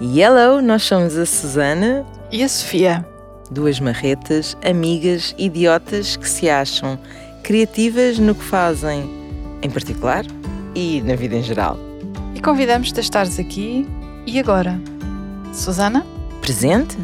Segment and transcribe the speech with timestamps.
[0.00, 3.06] Hello, nós somos a Susana, E a Sofia?
[3.50, 6.98] duas marretas, amigas, idiotas que se acham
[7.42, 9.08] criativas no que fazem,
[9.62, 10.24] em particular,
[10.74, 11.78] e na vida em geral.
[12.34, 13.86] E convidamos-te a estares aqui
[14.26, 14.80] e agora.
[15.52, 16.04] Susana?
[16.40, 16.96] Presente?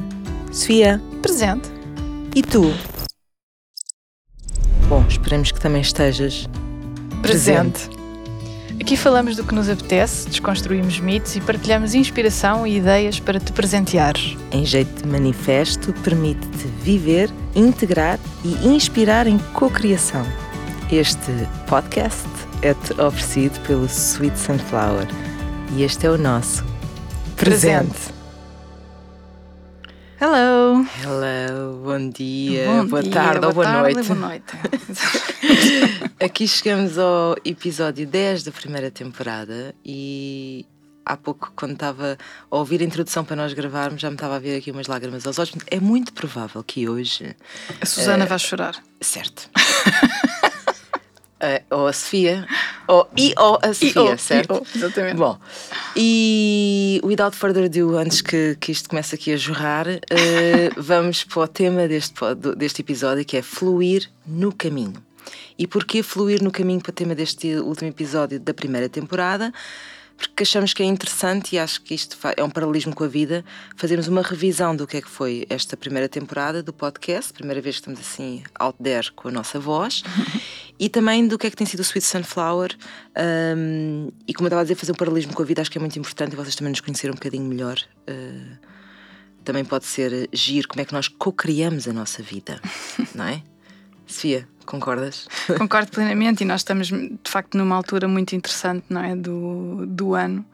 [0.50, 1.70] Sofia, Presente.
[2.34, 2.72] e tu?
[4.88, 6.48] Bom, esperamos que também estejas
[7.22, 7.88] Presente.
[8.91, 13.52] Aqui falamos do que nos apetece, desconstruímos mitos e partilhamos inspiração e ideias para te
[13.52, 14.36] presenteares.
[14.50, 20.26] em jeito de manifesto, permite-te viver, integrar e inspirar em cocriação.
[20.90, 21.31] Este
[21.68, 22.26] podcast
[22.62, 25.07] é-te oferecido pelo Sweet Sunflower
[25.76, 26.64] e este é o nosso
[27.36, 28.20] presente.
[30.23, 30.85] Hello!
[31.03, 34.09] Hello, bom dia, Bom boa dia, tarde ou boa tarde, noite.
[34.09, 34.53] Boa noite.
[36.23, 40.67] Aqui chegamos ao episódio 10 da primeira temporada e
[41.06, 42.19] há pouco, quando estava
[42.51, 45.27] a ouvir a introdução para nós gravarmos, já me estava a ver aqui umas lágrimas
[45.27, 45.55] aos olhos.
[45.69, 47.34] É muito provável que hoje
[47.81, 48.77] A Susana vai chorar.
[49.01, 49.49] Certo.
[51.43, 52.47] Eh, ou a Sofia,
[52.87, 54.63] ou, e ou a Sofia, certo?
[54.75, 55.17] e exatamente.
[55.17, 55.39] Bom,
[55.97, 61.41] e without further ado, antes que, que isto comece aqui a jorrar, eh, vamos para
[61.41, 62.15] o tema deste,
[62.59, 65.03] deste episódio que é fluir no caminho.
[65.59, 69.51] E porquê fluir no caminho para o tema deste último episódio da primeira temporada?
[70.21, 73.43] Porque achamos que é interessante e acho que isto é um paralelismo com a vida,
[73.75, 77.77] fazermos uma revisão do que é que foi esta primeira temporada do podcast, primeira vez
[77.77, 80.03] que estamos assim out there com a nossa voz,
[80.81, 82.75] e também do que é que tem sido o Sweet Sunflower.
[83.55, 85.77] um, e como eu estava a dizer, fazer um paralelismo com a vida acho que
[85.77, 87.78] é muito importante e vocês também nos conhecerem um bocadinho melhor.
[88.09, 88.70] uh,
[89.45, 92.61] também pode ser giro como é que nós co-criamos a nossa vida,
[93.14, 93.42] não é?
[94.06, 95.28] Sofia, concordas?
[95.59, 99.15] Concordo plenamente e nós estamos de facto numa altura muito interessante, não é?
[99.15, 100.44] Do, do ano.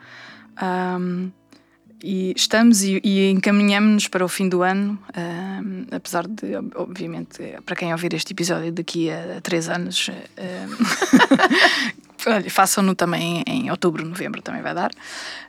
[0.56, 1.30] Ahm,
[2.02, 7.38] e estamos e, e encaminhamos-nos para o fim do ano, ahm, apesar de, ob- obviamente,
[7.64, 10.10] para quem ouvir este episódio daqui a três anos,
[12.26, 14.90] olha, façam-no também em outubro, novembro também vai dar.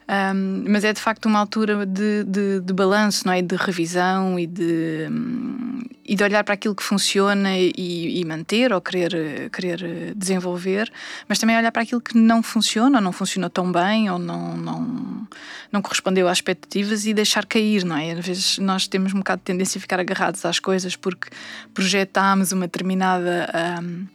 [0.07, 3.41] Ahm, mas é de facto uma altura de, de, de balanço, não é?
[3.41, 8.71] De revisão e de, hum, e de olhar para aquilo que funciona e, e manter
[8.71, 10.89] ou querer, querer desenvolver,
[11.27, 14.55] mas também olhar para aquilo que não funciona ou não funcionou tão bem ou não,
[14.55, 15.27] não,
[15.69, 18.13] não correspondeu às expectativas e deixar cair, não é?
[18.13, 21.27] Às vezes nós temos um bocado de tendência a ficar agarrados às coisas porque
[21.73, 23.51] projetámos uma determinada
[23.83, 24.05] hum,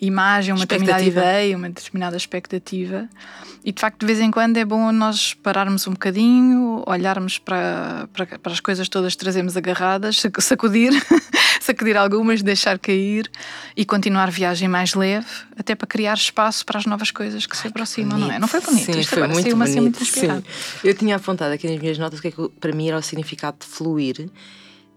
[0.00, 3.06] imagem, uma determinada ideia, uma determinada expectativa.
[3.64, 8.08] E de facto, de vez em quando é bom nós pararmos um bocadinho, olharmos para,
[8.12, 10.92] para, para as coisas todas que trazemos agarradas, sac- sacudir,
[11.60, 13.30] sacudir algumas, deixar cair
[13.76, 15.26] e continuar a viagem mais leve,
[15.58, 18.38] até para criar espaço para as novas coisas que se aproximam, não é?
[18.38, 18.92] Não foi bonito?
[18.92, 19.82] Sim, Isto foi muito saiu-me assim bonito.
[19.98, 20.44] muito inspirado.
[20.46, 20.88] sim.
[20.88, 23.02] Eu tinha apontado aqui nas minhas notas o que é que para mim era o
[23.02, 24.30] significado de fluir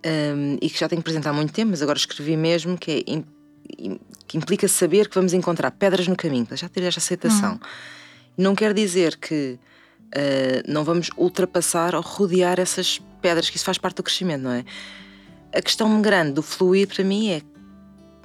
[0.06, 2.92] um, e que já tenho que apresentar há muito tempo, mas agora escrevi mesmo que,
[3.08, 3.24] é,
[4.28, 7.56] que implica saber que vamos encontrar pedras no caminho, para já ter esta aceitação.
[7.56, 7.60] Hum.
[8.38, 9.58] Não quer dizer que
[10.08, 14.52] uh, não vamos ultrapassar ou rodear essas pedras, que isso faz parte do crescimento, não
[14.52, 14.64] é?
[15.54, 17.42] A questão grande do fluir para mim é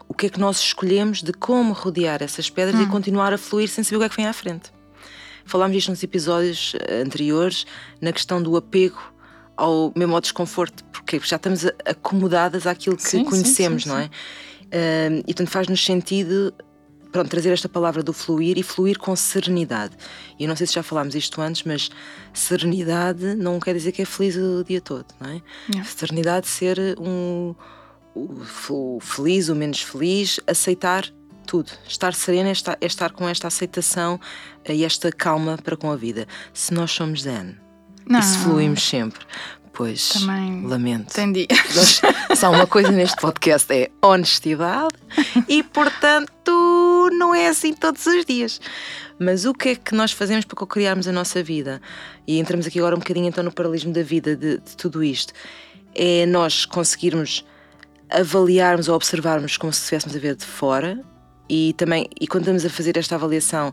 [0.09, 3.69] o que é que nós escolhemos de como rodear essas pedras e continuar a fluir
[3.69, 4.73] sem saber o que é que vem à frente.
[5.45, 7.65] Falámos disto nos episódios eh, anteriores,
[8.01, 9.01] na questão do apego
[9.57, 13.99] ao mesmo ao desconforto, porque já estamos acomodadas àquilo que Sim, sim, conhecemos, sim, não
[13.99, 14.11] é?
[14.73, 16.53] Ahm, e portanto faz-nos sentido
[17.11, 19.97] pronto, trazer esta palavra do fluir e fluir com serenidade.
[20.39, 21.91] E eu não sei se já falámos isto antes, mas
[22.33, 25.43] serenidade não quer dizer que é feliz o dia todo, não é?
[25.71, 25.91] Yeah.
[25.91, 27.55] Serenidade ser um
[28.15, 31.07] o, feliz, o menos feliz, aceitar
[31.47, 31.71] tudo.
[31.87, 34.21] Estar serena é estar, é estar com esta aceitação
[34.69, 36.27] e esta calma para com a vida.
[36.53, 37.57] Se nós somos zen
[38.07, 39.25] Não, e se fluímos sempre,
[39.81, 41.09] pois Também lamento.
[41.09, 41.49] Entendi.
[41.75, 42.03] Nós,
[42.39, 44.95] só uma coisa neste podcast é honestidade
[45.49, 48.61] e, portanto, não é assim todos os dias.
[49.19, 51.81] Mas o que é que nós fazemos para criarmos a nossa vida?
[52.27, 55.33] E entramos aqui agora um bocadinho então no paralelismo da vida, de, de tudo isto.
[55.95, 57.43] É nós conseguirmos
[58.11, 61.01] avaliarmos ou observarmos como se estivéssemos a ver de fora
[61.49, 63.73] e também, e quando estamos a fazer esta avaliação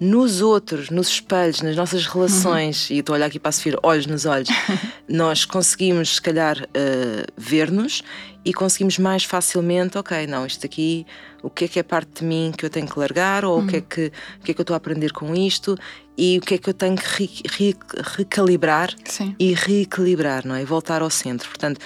[0.00, 3.76] nos outros, nos espelhos, nas nossas relações, e estou a olhar aqui para a Sofia,
[3.82, 4.48] olhos nos olhos,
[5.08, 8.02] nós conseguimos, se calhar, eh, ver-nos
[8.44, 11.04] e conseguimos mais facilmente, ok, não, isto aqui,
[11.42, 13.66] o que é que é parte de mim que eu tenho que largar, ou o,
[13.66, 15.76] que é que, o que é que eu estou a aprender com isto,
[16.16, 17.76] e o que é que eu tenho que re- re-
[18.16, 19.34] recalibrar Sim.
[19.38, 20.62] e reequilibrar, não é?
[20.62, 21.48] E voltar ao centro.
[21.48, 21.80] Portanto,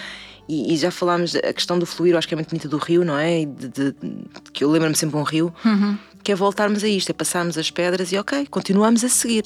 [0.49, 2.77] e, e já falámos a questão do fluir, eu acho que é muito bonita do
[2.77, 3.41] rio, não é?
[3.43, 3.95] E de- de-
[4.53, 5.99] que eu lembro-me sempre de um rio, Uhum.
[6.23, 9.45] Que é voltarmos a isto, é passarmos as pedras e ok, continuamos a seguir.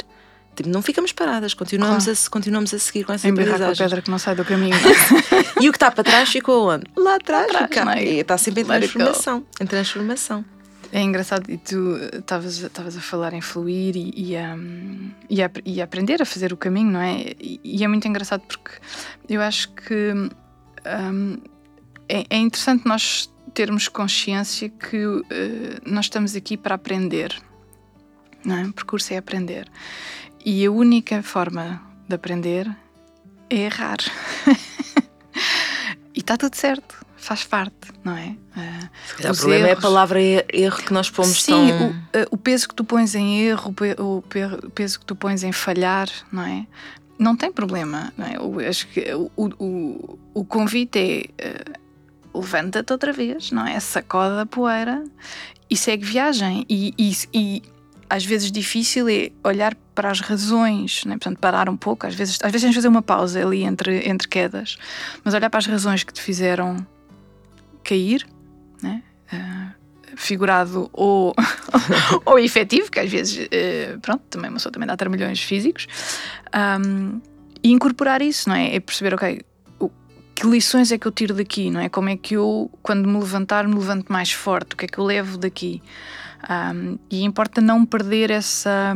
[0.55, 2.19] tipo, não ficamos paradas, continuamos, claro.
[2.27, 3.67] a, continuamos a seguir com essa aprendizagem.
[3.67, 4.77] com a pedra que não sai do caminho.
[5.61, 6.85] e o que está para trás ficou onde?
[6.97, 9.45] Lá atrás, Lá atrás e está sempre em transformação.
[9.61, 10.45] Em transformação.
[10.93, 15.81] É engraçado, e tu estavas a falar em fluir e, e, um, e, a, e
[15.81, 17.33] a aprender a fazer o caminho, não é?
[17.41, 18.71] E, e é muito engraçado porque
[19.29, 21.39] eu acho que um,
[22.09, 25.23] é, é, interessante nós termos consciência que uh,
[25.87, 27.35] nós estamos aqui para aprender,
[28.45, 28.65] não é?
[28.65, 29.67] O percurso é aprender.
[30.45, 32.71] E a única forma de aprender
[33.49, 33.97] é errar.
[36.15, 38.37] e está tudo certo faz parte, não é?
[38.57, 39.69] Uh, o problema erros...
[39.69, 41.89] é a palavra erro que nós pomos Sim, tão...
[41.89, 45.43] o, uh, o peso que tu pões em erro, o, o peso que tu pões
[45.43, 46.67] em falhar, não é?
[47.19, 48.39] Não tem problema, não é?
[48.39, 51.86] O, acho que o, o, o convite é uh,
[52.39, 53.79] levanta-te outra vez, não é?
[53.81, 55.05] Sacoda a poeira
[55.69, 56.65] e segue viagem.
[56.69, 57.63] E, e, e
[58.09, 61.13] às vezes difícil é olhar para as razões, né?
[61.15, 62.07] portanto, parar um pouco.
[62.07, 64.77] Às vezes, às vezes tens de fazer uma pausa ali entre, entre quedas,
[65.25, 66.87] mas olhar para as razões que te fizeram
[67.83, 68.27] cair,
[68.83, 69.03] né?
[69.33, 69.87] Uh,
[70.17, 71.35] figurado ou,
[72.25, 75.87] ou efetivo, que às vezes, uh, pronto, também uma pessoa também dá trabalhões físicos,
[76.81, 77.21] um,
[77.63, 78.77] e incorporar isso, não é?
[78.77, 79.41] É perceber, ok,
[80.37, 81.89] que lições é que eu tiro daqui, não é?
[81.89, 84.75] Como é que eu, quando me levantar, me levanto mais forte?
[84.75, 85.83] O que é que eu levo daqui?
[86.49, 88.95] Um, e importa não perder essa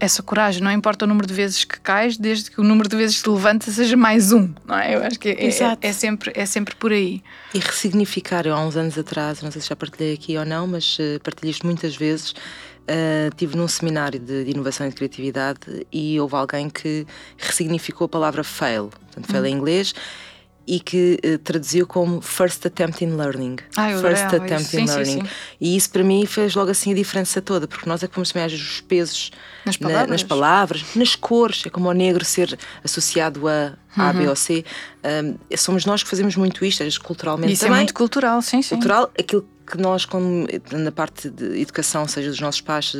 [0.00, 2.96] essa coragem, não importa o número de vezes que cais, desde que o número de
[2.96, 4.94] vezes que te levanta seja mais um, não é?
[4.94, 7.22] Eu acho que é, é, é, sempre, é sempre por aí.
[7.52, 10.66] E ressignificar, eu há uns anos atrás, não sei se já partilhei aqui ou não,
[10.66, 12.30] mas uh, partilhei isto muitas vezes.
[12.30, 17.06] Uh, tive num seminário de, de, inovação e de criatividade e houve alguém que
[17.36, 19.46] ressignificou a palavra fail, portanto, fail hum.
[19.46, 19.94] em inglês,
[20.68, 23.56] e que uh, traduziu como First Attempt in Learning.
[23.74, 25.04] Ah, First Attempt in sim, Learning.
[25.04, 25.28] Sim, sim.
[25.58, 28.30] E isso para mim fez logo assim a diferença toda, porque nós é que fomos
[28.30, 29.30] também os pesos
[29.64, 30.06] nas palavras.
[30.06, 34.28] Na, nas palavras, nas cores, é como o negro ser associado a A, B uhum.
[34.28, 34.62] ou C.
[35.02, 37.76] Um, somos nós que fazemos muito isto, culturalmente isso também.
[37.76, 38.74] é muito cultural, sim, sim.
[38.74, 42.92] Cultural, aquilo que nós, como, na parte de educação, seja dos nossos pais,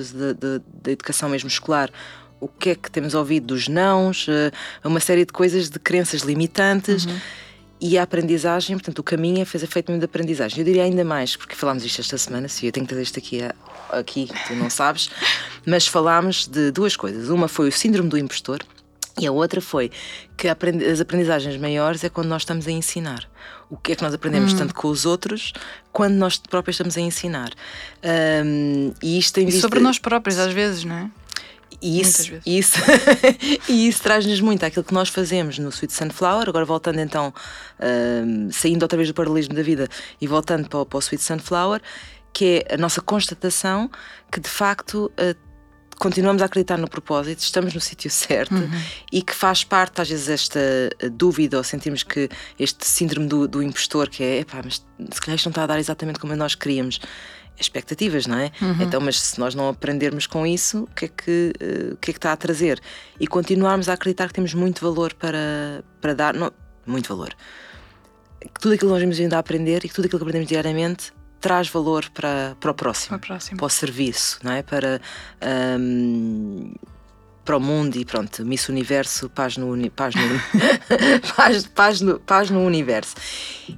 [0.82, 1.90] da educação mesmo escolar,
[2.40, 6.22] o que é que temos ouvido dos nãos, uh, uma série de coisas, de crenças
[6.22, 7.04] limitantes.
[7.04, 7.18] Uhum
[7.80, 10.58] e a aprendizagem, portanto, o caminho é fazer feito de aprendizagem.
[10.58, 13.18] Eu diria ainda mais, porque falámos isto esta semana, se eu tenho que trazer isto
[13.18, 13.40] aqui,
[13.90, 15.10] aqui, tu não sabes,
[15.64, 17.28] mas falámos de duas coisas.
[17.28, 18.60] Uma foi o síndrome do impostor
[19.20, 19.90] e a outra foi
[20.36, 23.28] que as aprendizagens maiores é quando nós estamos a ensinar.
[23.68, 24.58] O que é que nós aprendemos hum.
[24.58, 25.52] tanto com os outros,
[25.92, 27.52] quando nós próprios estamos a ensinar.
[28.44, 31.10] Um, e isto tem e sobre nós próprios, às vezes, não é?
[31.80, 32.78] E isso, isso,
[33.68, 36.48] e isso traz-nos muito àquilo que nós fazemos no Sweet Sunflower.
[36.48, 37.32] Agora, voltando então,
[37.78, 39.88] uh, saindo outra vez do paralelismo da vida
[40.20, 41.80] e voltando para, para o Sweet Sunflower,
[42.32, 43.90] que é a nossa constatação
[44.30, 45.48] que de facto uh,
[45.98, 48.82] continuamos a acreditar no propósito, estamos no sítio certo uhum.
[49.12, 50.60] e que faz parte, às vezes, esta
[51.02, 52.28] uh, dúvida ou sentimos que
[52.58, 55.66] este síndrome do, do impostor, que é, epá, mas se calhar isto não está a
[55.66, 57.00] dar exatamente como nós queríamos
[57.60, 58.50] expectativas, não é?
[58.60, 58.82] Uhum.
[58.82, 62.12] Então, mas se nós não aprendermos com isso, o que é que, uh, que, é
[62.12, 62.80] que está a trazer?
[63.18, 66.52] E continuarmos a acreditar que temos muito valor para, para dar, não,
[66.86, 67.34] muito valor.
[68.40, 70.48] Que tudo aquilo que nós vamos ainda a aprender e que tudo aquilo que aprendemos
[70.48, 73.56] diariamente traz valor para, para o próximo, para o, próximo.
[73.58, 74.62] Para o serviço, não é?
[74.62, 75.00] Para
[75.78, 76.72] um,
[77.48, 80.20] para o mundo e pronto, Miss Universo, paz no, paz no,
[81.34, 83.14] paz, paz, no, paz no universo.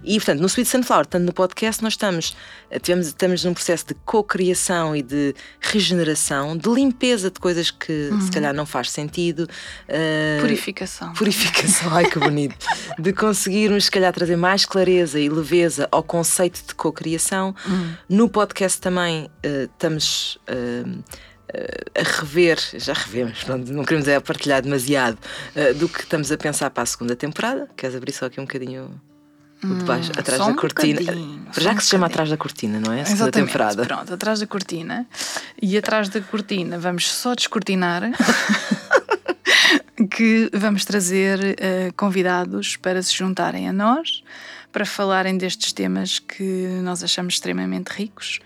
[0.03, 2.37] E portanto, no Sweet Sunflower, tanto no podcast, nós estamos,
[2.83, 8.21] tivemos, estamos num processo de co-criação e de regeneração, de limpeza de coisas que uhum.
[8.21, 9.49] se calhar não faz sentido.
[9.89, 11.13] Uh, purificação.
[11.13, 12.67] Purificação, ai que bonito.
[12.99, 17.55] de conseguirmos, se calhar, trazer mais clareza e leveza ao conceito de co-criação.
[17.69, 17.95] Uhum.
[18.09, 20.41] No podcast também uh, estamos.
[20.49, 21.05] Uh,
[21.95, 25.19] a rever, já revemos, não queremos é partilhar demasiado
[25.57, 27.69] uh, do que estamos a pensar para a segunda temporada.
[27.77, 29.01] Queres abrir só aqui um bocadinho
[29.63, 31.01] o de baixo, hum, atrás da cortina?
[31.59, 33.03] Já que se chama atrás da cortina, não é?
[33.03, 33.49] A segunda Exatamente.
[33.49, 33.85] temporada.
[33.85, 35.07] Pronto, atrás da cortina.
[35.61, 38.03] E atrás da cortina vamos só descortinar.
[40.11, 44.23] que vamos trazer uh, convidados para se juntarem a nós
[44.73, 48.41] para falarem destes temas que nós achamos extremamente ricos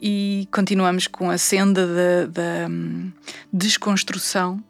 [0.00, 3.12] e continuamos com a senda da, da hum,
[3.52, 4.62] desconstrução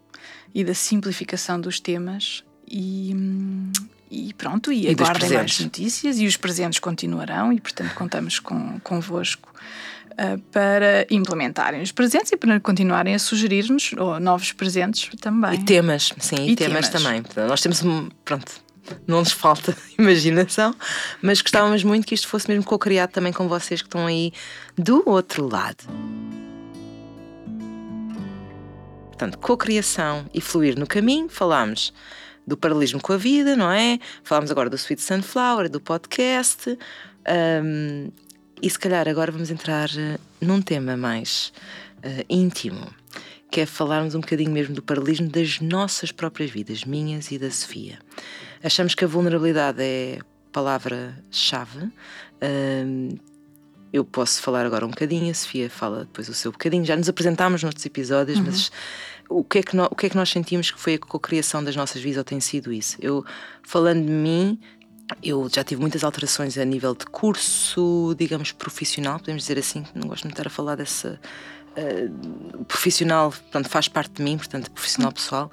[0.53, 3.71] e da simplificação dos temas e, hum,
[4.09, 8.79] e pronto, e, e aguardem mais notícias e os presentes continuarão e portanto contamos com,
[8.81, 9.53] convosco
[10.11, 15.55] uh, para implementarem os presentes e para continuarem a sugerir-nos novos presentes também.
[15.55, 17.23] E temas, sim, e, e temas, temas, também.
[17.47, 17.81] Nós temos,
[18.23, 18.66] pronto,
[19.05, 20.73] não nos falta imaginação,
[21.21, 24.31] mas gostávamos muito que isto fosse mesmo co-criado também com vocês que estão aí
[24.77, 25.83] do outro lado.
[29.07, 31.91] Portanto, cocriação e fluir no caminho, falámos
[32.45, 33.99] do paralelismo com a vida, não é?
[34.23, 36.77] Falámos agora do Sweet Sunflower, do podcast.
[37.27, 38.09] Um,
[38.61, 41.51] e se calhar agora vamos entrar uh, num tema mais
[41.97, 42.87] uh, íntimo,
[43.51, 47.51] que é falarmos um bocadinho mesmo do paralelismo das nossas próprias vidas, minhas e da
[47.51, 47.99] Sofia.
[48.63, 50.19] Achamos que a vulnerabilidade é
[50.51, 51.91] palavra-chave.
[53.91, 56.83] Eu posso falar agora um bocadinho, a Sofia fala depois o seu bocadinho.
[56.85, 58.45] Já nos apresentámos noutros episódios, uhum.
[58.45, 58.71] mas
[59.29, 61.63] o que, é que nós, o que é que nós sentimos que foi a cocriação
[61.63, 62.97] das nossas vidas ou tem sido isso?
[63.01, 63.25] Eu,
[63.63, 64.59] falando de mim,
[65.23, 70.07] eu já tive muitas alterações a nível de curso, digamos, profissional, podemos dizer assim, não
[70.07, 71.19] gosto muito de estar a falar dessa.
[71.77, 75.51] Uh, profissional, portanto, faz parte de mim, portanto, profissional pessoal.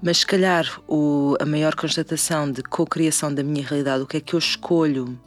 [0.00, 4.20] Mas se calhar o, a maior constatação de co-criação da minha realidade, o que é
[4.20, 5.18] que eu escolho,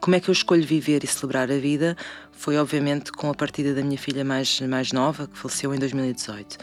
[0.00, 1.96] como é que eu escolho viver e celebrar a vida,
[2.32, 6.58] foi obviamente com a partida da minha filha mais, mais nova, que faleceu em 2018.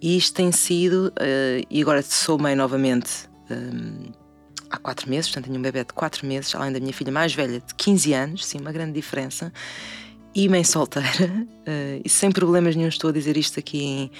[0.00, 4.12] E isto tem sido, uh, e agora sou mãe novamente um, eh,
[4.70, 7.34] há quatro meses, portanto tenho um bebê de quatro meses, além da minha filha mais
[7.34, 9.52] velha de 15 anos, sim, uma grande diferença,
[10.34, 14.10] e mãe solteira, uh, e sem problemas nenhum estou a dizer isto aqui em,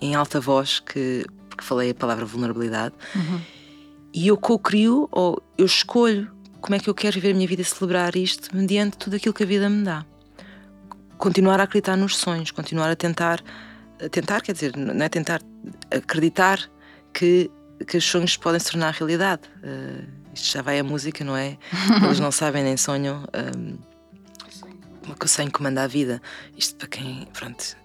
[0.00, 3.40] em alta voz, que, porque falei a palavra vulnerabilidade, uhum.
[4.12, 6.30] e eu co-crio, ou eu escolho
[6.60, 9.34] como é que eu quero viver a minha vida e celebrar isto mediante tudo aquilo
[9.34, 10.04] que a vida me dá
[11.22, 13.40] continuar a acreditar nos sonhos, continuar a tentar,
[14.04, 15.40] a tentar, quer dizer, não é tentar,
[15.88, 16.58] acreditar
[17.14, 17.48] que,
[17.86, 19.42] que os sonhos podem se tornar realidade.
[19.58, 20.04] Uh,
[20.34, 21.56] isto já vai a música, não é?
[22.04, 23.22] Eles não sabem nem sonham.
[23.56, 23.78] Um,
[25.08, 26.20] eh, que o sonho comanda a vida.
[26.56, 27.76] Isto para quem, pronto,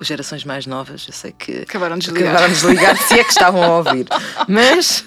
[0.00, 3.30] gerações mais novas, eu sei que acabaram de desligar, acabaram de desligar se é que
[3.30, 4.06] estavam a ouvir.
[4.48, 5.04] Mas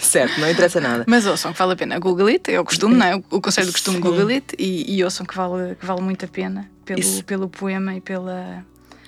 [0.00, 1.04] certo, não interessa nada.
[1.06, 1.98] Mas ouçam que vale a pena.
[1.98, 3.16] Google it, é o costume, não é?
[3.30, 4.02] O conselho do costume, Sim.
[4.02, 7.94] Google it, e, e ouçam que vale, que vale muito a pena pelo, pelo poema
[7.94, 8.64] e pela.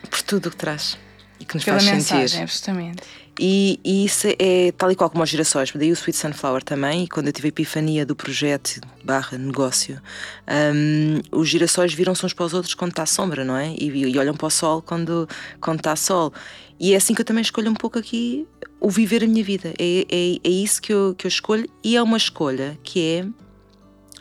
[0.08, 0.98] Por tudo o que traz
[1.38, 2.42] e que nos pela faz mensagem, sentir.
[2.42, 3.02] Absolutamente.
[3.42, 7.04] E, e, isso é tal e qual como os girassóis, daí o Sweet Sunflower também,
[7.04, 9.98] e quando eu tive a epifania do projeto barra negócio,
[10.46, 13.70] um, os girassóis viram-se uns para os outros quando está sombra, não é?
[13.78, 15.26] E, e, olham para o sol quando,
[15.58, 16.34] quando está sol.
[16.78, 18.46] E é assim que eu também escolho um pouco aqui
[18.78, 19.72] o viver a minha vida.
[19.78, 23.26] É, é, é isso que eu, que eu escolho e é uma escolha que é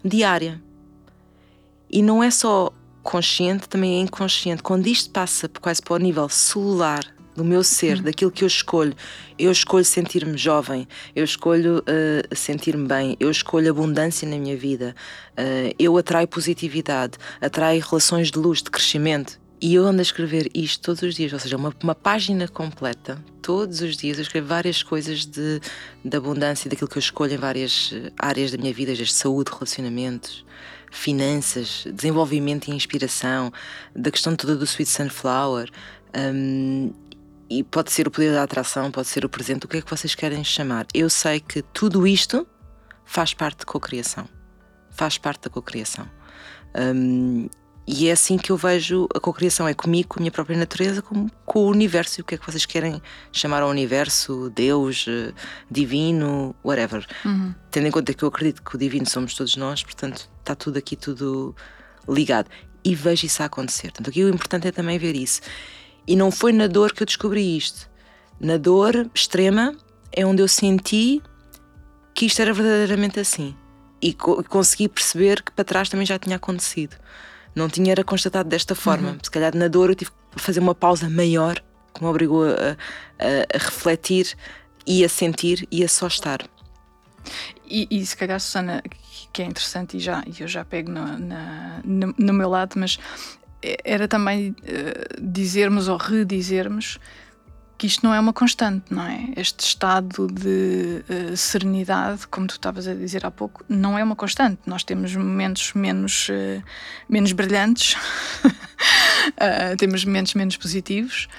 [0.07, 0.61] diária.
[1.91, 2.71] E não é só
[3.03, 4.63] consciente, também é inconsciente.
[4.63, 8.03] Quando isto passa quase para o nível celular do meu ser, hum.
[8.03, 8.93] daquilo que eu escolho.
[9.37, 14.93] Eu escolho sentir-me jovem, eu escolho uh, sentir-me bem, eu escolho abundância na minha vida,
[15.31, 19.39] uh, eu atraio positividade, atraio relações de luz, de crescimento.
[19.61, 23.21] E eu ando a escrever isto todos os dias, ou seja, uma, uma página completa,
[23.41, 24.17] todos os dias.
[24.17, 25.59] Eu escrevo várias coisas de,
[26.03, 29.51] de abundância, daquilo que eu escolho em várias eh, áreas da minha vida, desde saúde,
[29.51, 30.45] relacionamentos,
[30.89, 33.51] finanças, desenvolvimento e inspiração,
[33.93, 35.69] da questão toda do Sweet Sunflower.
[36.15, 36.93] Um,
[37.49, 39.89] e pode ser o poder da atração, pode ser o presente, o que é que
[39.89, 40.85] vocês querem chamar.
[40.93, 42.47] Eu sei que tudo isto
[43.03, 44.29] faz parte da cocriação.
[44.91, 46.07] Faz parte da cocriação.
[46.75, 47.49] Um,
[47.91, 51.01] e é assim que eu vejo a cocriação, é comigo, com a minha própria natureza,
[51.01, 52.19] como com o universo.
[52.19, 53.01] E o que é que vocês querem
[53.31, 55.33] chamar ao universo, Deus, eh,
[55.71, 57.03] divino, whatever.
[57.25, 57.55] Uhum.
[57.71, 60.77] Tendo em conta que eu acredito que o divino somos todos nós, portanto, está tudo
[60.77, 61.55] aqui, tudo
[62.07, 62.47] ligado.
[62.83, 63.87] E vejo isso a acontecer.
[63.87, 65.41] Portanto, aqui o importante é também ver isso.
[66.09, 67.87] E não foi na dor que eu descobri isto.
[68.39, 69.75] Na dor extrema
[70.11, 71.21] é onde eu senti
[72.15, 73.55] que isto era verdadeiramente assim.
[74.01, 76.95] E co consegui perceber que para trás também já tinha acontecido.
[77.53, 79.11] Não tinha era constatado desta forma.
[79.11, 79.17] Uhum.
[79.21, 81.61] Se calhar na dor eu tive que fazer uma pausa maior
[81.93, 82.71] que me obrigou a,
[83.19, 84.35] a, a refletir
[84.87, 86.39] e a sentir e a só estar.
[87.67, 88.81] E, e, se calhar, Susana,
[89.31, 92.97] que é interessante e já, eu já pego no, na, no, no meu lado, mas
[93.61, 96.99] era também uh, dizermos ou redizermos
[97.77, 99.29] que isto não é uma constante, não é?
[99.37, 104.17] Este estado de uh, serenidade, como tu estavas a dizer há pouco, não é uma
[104.17, 104.59] constante.
[104.65, 106.61] Nós temos momentos menos, uh,
[107.07, 107.95] menos brilhantes,
[109.77, 111.29] temos momentos menos positivos,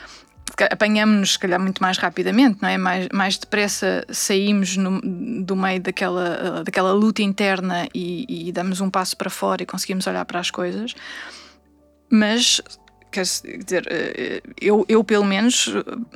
[0.71, 2.79] apanhamos-nos, se calhar, muito mais rapidamente, não é?
[2.79, 5.01] Mais, mais depressa saímos no,
[5.45, 10.07] do meio daquela, daquela luta interna e, e damos um passo para fora e conseguimos
[10.07, 10.95] olhar para as coisas
[12.11, 12.61] mas
[13.11, 15.69] quer dizer, eh, eu, eu pelo menos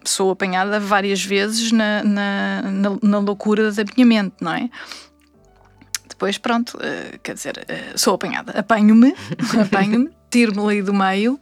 [0.05, 4.71] sou apanhada várias vezes na, na, na, na loucura da minha mente, não é?
[6.09, 9.15] Depois, pronto, eh, quer dizer, eh, sou apanhada, apanho-me,
[9.61, 11.39] apanho-me, tiro-me ali do meio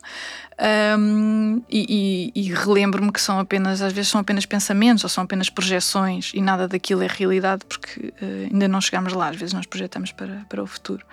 [0.99, 5.25] um, e, e, e relembro-me que são apenas, às vezes são apenas pensamentos ou são
[5.25, 8.13] apenas projeções e nada daquilo é realidade porque
[8.51, 11.05] ainda não chegamos lá, às vezes nós projetamos para, para o futuro.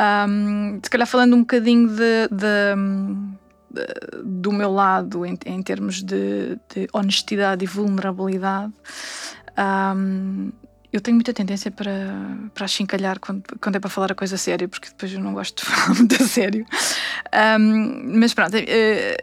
[0.00, 2.74] Um, se calhar falando um bocadinho de, de,
[4.24, 8.72] do meu lado em, em termos de, de, honestidade e vulnerabilidade.
[9.58, 10.50] Um,
[10.92, 11.92] eu tenho muita tendência para,
[12.54, 15.62] para achincalhar quando, quando é para falar a coisa séria, porque depois eu não gosto
[15.62, 16.66] de falar muito a sério.
[17.60, 19.16] Um, mas pronto, eh,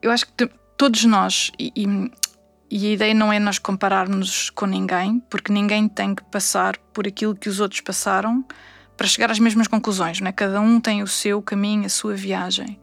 [0.00, 1.72] eu acho que todos nós, e,
[2.70, 7.06] e, a ideia não é nós compararmos com ninguém, porque ninguém tem que passar por
[7.06, 8.44] aquilo que os outros passaram
[9.00, 10.32] para chegar às mesmas conclusões, não é?
[10.32, 12.78] Cada um tem o seu caminho, a sua viagem.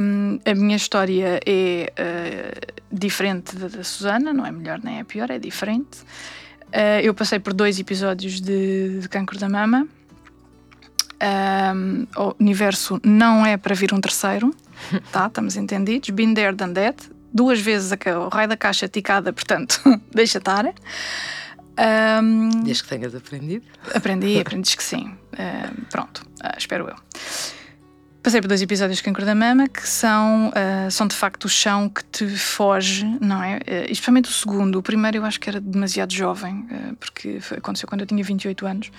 [0.00, 5.02] Um, a minha história é uh, diferente da da Susana, não é melhor nem é
[5.02, 6.02] pior, é diferente.
[6.68, 9.88] Uh, eu passei por dois episódios de, de cancro da mama.
[11.20, 14.54] Um, o universo não é para vir um terceiro,
[15.10, 15.26] tá?
[15.26, 16.10] Estamos entendidos.
[16.10, 17.10] Been there, done that.
[17.34, 19.80] Duas vezes o raio da caixa ticada, portanto,
[20.14, 20.72] deixa estar.
[21.78, 23.64] Um, Desde que tenhas aprendido?
[23.94, 25.14] Aprendi, aprendi que sim.
[25.32, 26.96] Uh, pronto, uh, espero eu.
[28.20, 31.48] Passei por dois episódios de Cancro da Mama que são, uh, são de facto o
[31.48, 33.58] chão que te foge, não é?
[33.58, 34.76] Uh, especialmente o segundo.
[34.76, 36.66] O primeiro eu acho que era demasiado jovem,
[36.98, 38.90] porque foi, aconteceu quando eu tinha 28 anos.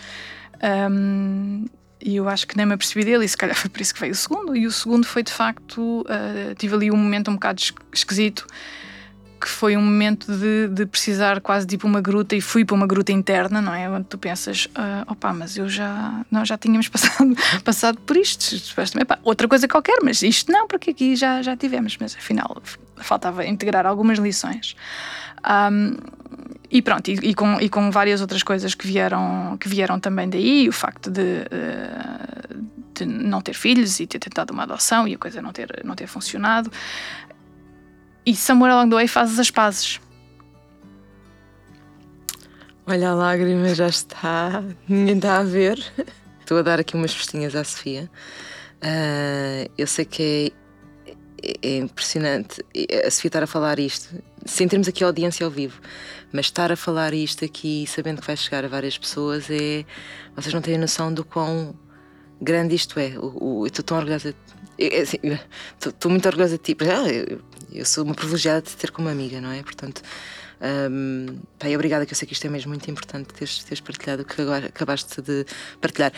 [0.90, 1.66] Um,
[2.02, 4.00] e eu acho que nem me apercebi dele, e se calhar foi por isso que
[4.00, 4.56] veio o segundo.
[4.56, 6.06] E o segundo foi de facto.
[6.58, 7.62] Tive ali um momento um bocado
[7.94, 8.48] esquisito
[9.40, 12.66] que foi um momento de, de, precisar quase de ir para uma gruta e fui
[12.66, 13.90] para uma gruta interna, não é?
[13.90, 18.56] Onde tu pensas, uh, opa, mas eu já, não, já tínhamos passado, passado por isto,
[19.00, 22.62] epá, outra coisa qualquer, mas isto não, porque aqui já, já tivemos, mas afinal
[22.98, 24.76] faltava integrar algumas lições.
[25.50, 25.96] Um,
[26.72, 30.30] e pronto, e, e, com, e com várias outras coisas que vieram, que vieram também
[30.30, 35.16] daí, o facto de, uh, de não ter filhos e ter tentado uma adoção e
[35.16, 36.72] a coisa não ter, não ter funcionado.
[38.30, 40.00] E Somewhere Along the Way fazes as pazes.
[42.86, 44.64] Olha a lágrima, já está.
[44.88, 45.84] Ninguém está a ver.
[46.40, 48.08] Estou a dar aqui umas festinhas à Sofia.
[48.84, 50.54] Uh, eu sei que
[51.42, 52.64] é, é, impressionante
[53.04, 55.82] a Sofia estar a falar isto, sem termos aqui audiência ao vivo,
[56.32, 59.84] mas estar a falar isto aqui sabendo que vai chegar a várias pessoas é.
[60.36, 61.74] Vocês não têm noção do quão
[62.40, 63.16] grande isto é.
[63.16, 64.36] Eu estou tão orgulhosa.
[65.02, 65.18] Assim,
[65.74, 66.78] estou, estou muito orgulhosa de ti.
[66.80, 69.62] Eu, eu sou uma privilegiada de ter como amiga, não é?
[69.62, 70.02] Portanto,
[70.92, 74.24] um, pai, obrigada, que eu sei que isto é mesmo muito importante teres, teres partilhado
[74.24, 75.46] o que agora acabaste de
[75.80, 76.12] partilhar.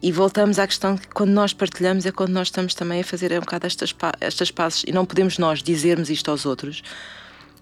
[0.00, 3.32] E voltamos à questão que quando nós partilhamos é quando nós estamos também a fazer
[3.32, 6.82] um bocado estas, estas passos e não podemos nós dizermos isto aos outros.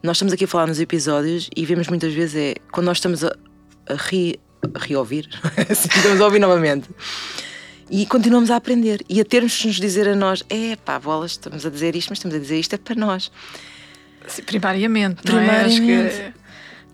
[0.03, 3.25] Nós estamos aqui a falar nos episódios e vemos muitas vezes é quando nós estamos
[3.25, 3.35] a,
[3.89, 4.39] a, ri,
[4.75, 5.29] a reouvir,
[5.71, 6.91] estamos a ouvir novamente
[7.91, 11.33] e continuamos a aprender e a termos de nos dizer a nós: é pá, bolas,
[11.33, 13.31] estamos a dizer isto, mas estamos a dizer isto é para nós.
[14.27, 15.81] Sim, primariamente, primariamente.
[15.81, 16.07] não é?
[16.07, 16.35] Acho que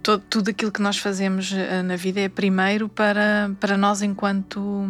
[0.02, 4.88] todo, tudo aquilo que nós fazemos eh, na vida é primeiro para, para nós enquanto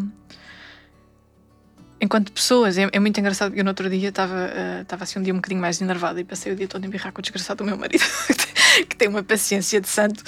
[2.03, 3.55] enquanto pessoas, é, é, muito engraçado.
[3.55, 6.53] Eu no outro dia estava uh, assim um dia um bocadinho mais enervada e passei
[6.53, 8.03] o dia todo em birrar com o desgraçado do meu marido,
[8.91, 10.23] que tem uma paciência de santo.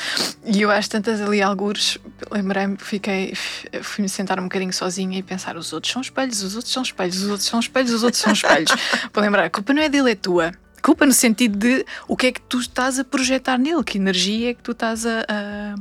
[0.45, 1.99] E eu às tantas ali algures,
[2.31, 3.35] lembrei-me, fiquei,
[3.83, 7.17] fui-me sentar um bocadinho sozinha e pensar: os outros são espelhos, os outros são espelhos,
[7.17, 8.71] os outros são espelhos, os outros são espelhos.
[9.13, 10.53] Para lembrar, a culpa não é dele, é tua.
[10.81, 14.51] Culpa no sentido de o que é que tu estás a projetar nele, que energia
[14.51, 15.25] é que tu estás a.
[15.29, 15.75] a...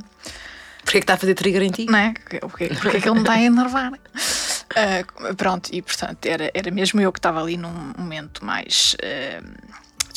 [0.81, 1.85] Porquê é que está a fazer trigger em ti?
[1.85, 2.13] Não é?
[2.13, 3.91] Porquê, porquê é que ele me está a enervar?
[4.75, 9.69] Uh, pronto, e portanto era, era mesmo eu que estava ali num momento mais uh,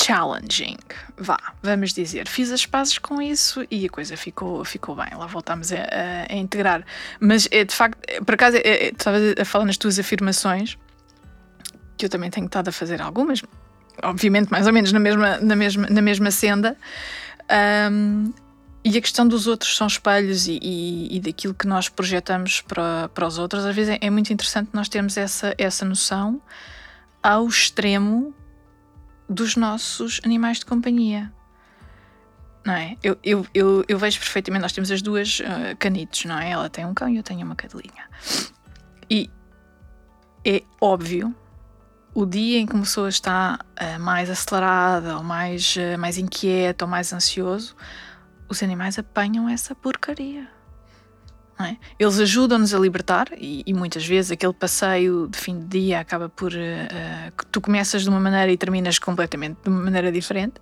[0.02, 0.76] challenging,
[1.16, 2.28] vá, vamos dizer.
[2.28, 5.08] Fiz as pazes com isso e a coisa ficou, ficou bem.
[5.16, 6.84] Lá voltámos a, a, a integrar.
[7.18, 10.78] Mas é de facto, por acaso, é, é, estava a falar nas tuas afirmações,
[11.96, 13.42] que eu também tenho estado a fazer algumas,
[14.02, 16.76] obviamente mais ou menos na mesma, na mesma, na mesma senda.
[17.90, 18.32] Um,
[18.86, 23.08] e a questão dos outros são espelhos e, e, e, daquilo que nós projetamos para,
[23.08, 26.40] para os outros, às vezes é, é, muito interessante nós termos essa, essa noção
[27.20, 28.32] ao extremo
[29.28, 31.32] dos nossos animais de companhia.
[32.64, 32.96] Não é?
[33.02, 36.50] Eu, eu, eu, eu vejo perfeitamente, nós temos as duas uh, canitos, não é?
[36.50, 38.08] Ela tem um cão e eu tenho uma cadelinha.
[39.10, 39.28] E
[40.44, 41.34] é óbvio
[42.14, 46.84] o dia em que uma pessoa está uh, mais acelerada, ou mais, uh, mais inquieta,
[46.84, 47.74] ou mais ansioso,
[48.48, 50.48] os animais apanham essa porcaria.
[51.58, 51.76] É?
[51.98, 56.28] Eles ajudam-nos a libertar e, e, muitas vezes aquele passeio de fim de dia acaba
[56.28, 60.56] por uh, que tu começas de uma maneira e terminas completamente de uma maneira diferente,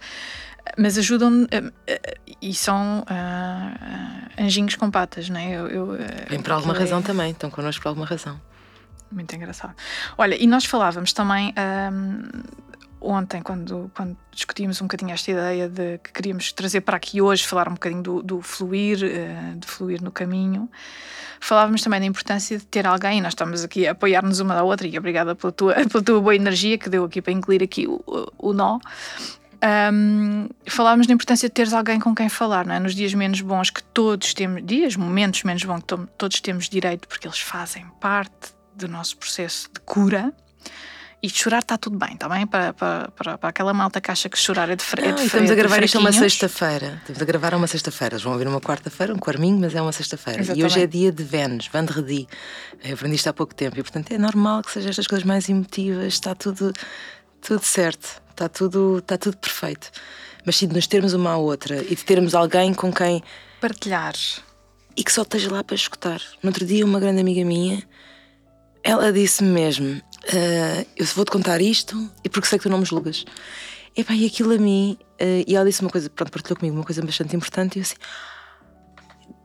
[0.79, 3.05] mas ajudam uh, uh, e são
[4.39, 5.51] anjinhos com patas, não é?
[5.51, 8.41] Eu, eu, Vem por alguma razão também, estão connosco por alguma razão.
[9.11, 9.75] Muito engraçado.
[10.17, 11.53] Olha, e nós falávamos também.
[11.93, 12.23] Um,
[13.05, 17.47] ontem, quando, quando discutimos um bocadinho esta ideia de que queríamos trazer para aqui hoje,
[17.47, 20.69] falar um bocadinho do, do fluir, uh, de fluir no caminho,
[21.41, 24.87] falávamos também da importância de ter alguém, nós estamos aqui a apoiar-nos uma da outra,
[24.87, 28.03] e obrigada pela tua, pela tua boa energia que deu aqui para incluir aqui o,
[28.39, 28.79] o, nó.
[29.93, 32.81] Um, falávamos da importância de teres alguém com quem falar, não é?
[32.81, 37.09] Nos dias menos bons que todos temos, dias, momentos menos bons que todos temos direito,
[37.09, 40.33] porque eles fazem parte do nosso processo de cura.
[41.25, 42.47] E chorar está tudo bem, está bem?
[42.47, 45.13] Para, para, para, para, aquela malta que acha que chorar é de, fre, não, é
[45.15, 47.01] de Estamos a gravar isto uma sexta-feira.
[47.01, 48.17] Estamos a gravar uma sexta-feira.
[48.17, 50.43] Eles vão ouvir uma quarta-feira, um quarminho, mas é uma sexta-feira.
[50.55, 52.29] E hoje é dia de Vênus, Vendredi.
[52.85, 53.81] Eu aprendi isto há pouco tempo.
[53.81, 56.13] E portanto é normal que sejam estas coisas mais emotivas.
[56.13, 56.75] Está tudo,
[57.41, 58.21] tudo certo.
[58.31, 59.91] Está tudo, está tudo perfeito.
[60.45, 63.23] Mas sim, de nos termos uma à outra e de termos alguém com quem
[63.63, 64.13] partilhar
[64.95, 66.21] e que só esteja lá para escutar.
[66.43, 67.83] No outro dia, uma grande amiga minha,
[68.83, 72.85] ela disse-me mesmo: uh, Eu vou-te contar isto e porque sei que tu não me
[72.85, 73.25] julgas.
[73.97, 76.85] Epá, e aquilo a mim, uh, e ela disse uma coisa, pronto, partilhou comigo uma
[76.85, 77.95] coisa bastante importante, e eu assim.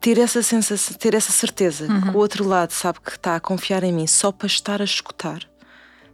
[0.02, 2.02] Ter essa sensação, ter essa certeza uhum.
[2.02, 4.86] que o outro lado sabe que está a confiar em mim só para estar a
[4.86, 5.42] escutar,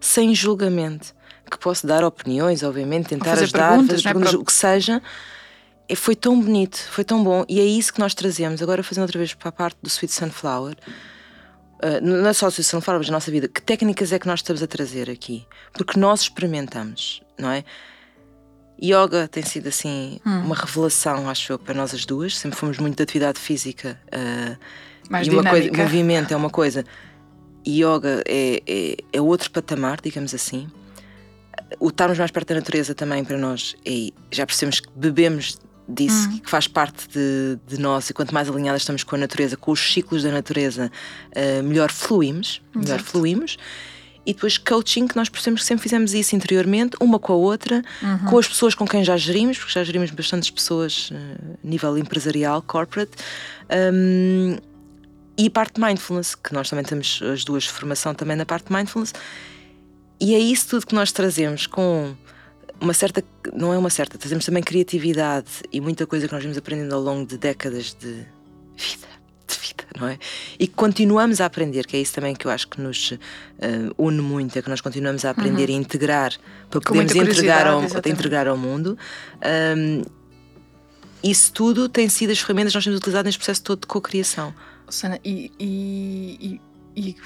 [0.01, 1.13] sem julgamento,
[1.49, 4.37] que posso dar opiniões, obviamente, tentar fazer ajudar, perguntas, fazer perguntas, é?
[4.37, 5.01] o que seja.
[5.95, 8.61] Foi tão bonito, foi tão bom, e é isso que nós trazemos.
[8.61, 10.75] Agora, fazendo outra vez para a parte do Sweet Sunflower,
[11.85, 14.27] uh, não é só o Sweet Sunflower, mas na nossa vida, que técnicas é que
[14.27, 15.45] nós estamos a trazer aqui?
[15.73, 17.63] Porque nós experimentamos, não é?
[18.81, 20.41] Yoga tem sido assim hum.
[20.41, 22.37] uma revelação, acho eu, para nós as duas.
[22.37, 23.99] Sempre fomos muito de atividade física.
[24.07, 24.57] Uh,
[25.09, 25.55] Mais e dinâmica.
[25.55, 26.83] uma coisa, movimento é uma coisa.
[27.67, 30.67] Yoga é, é, é outro patamar, digamos assim
[31.79, 36.29] o estarmos mais perto da natureza também para nós, e já percebemos que bebemos disso,
[36.29, 36.39] uhum.
[36.39, 39.71] que faz parte de, de, nós, e quanto mais alinhadas estamos com a natureza, com
[39.71, 40.91] os ciclos da natureza,
[41.31, 43.03] uh, melhor fluímos, melhor Exato.
[43.03, 43.57] fluímos.
[44.25, 47.83] E depois coaching, que nós percebemos que sempre fizemos isso interiormente, uma com a outra,
[48.01, 48.29] uhum.
[48.29, 51.95] com as pessoas com quem já gerimos, porque já gerimos bastantes pessoas a uh, nível
[51.97, 53.11] empresarial, corporate.
[53.93, 54.57] Um,
[55.37, 58.67] e a parte de mindfulness, que nós também temos as duas formação também na parte
[58.67, 59.13] de mindfulness,
[60.19, 62.15] e é isso tudo que nós trazemos com
[62.79, 66.57] uma certa, não é uma certa, trazemos também criatividade e muita coisa que nós vimos
[66.57, 68.25] aprendendo ao longo de décadas de
[68.75, 69.07] vida,
[69.47, 70.17] de vida, não é?
[70.59, 73.17] E continuamos a aprender, que é isso também que eu acho que nos uh,
[73.97, 75.75] une muito, é que nós continuamos a aprender uhum.
[75.75, 76.33] e integrar
[76.69, 78.97] para podermos entregar ao, integrar ao mundo.
[79.77, 80.03] Um,
[81.23, 84.53] isso tudo tem sido as ferramentas que nós temos utilizado neste processo todo de cocriação.
[84.87, 86.61] Sana, e, e, e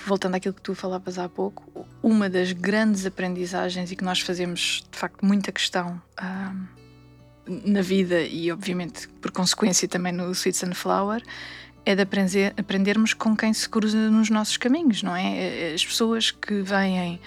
[0.06, 4.84] voltando àquilo que tu falavas há pouco, uma das grandes aprendizagens e que nós fazemos
[4.92, 6.68] de facto muita questão uh,
[7.66, 11.24] na vida e obviamente por consequência também no Sweet Sunflower
[11.86, 15.74] é de aprender, aprendermos com quem se cruza nos nossos caminhos, não é?
[15.74, 17.20] As pessoas que vêm